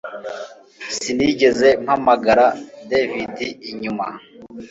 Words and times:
Sinigeze 0.97 1.67
mpamagara 1.83 2.47
David 2.91 3.35
inyuma 3.69 4.07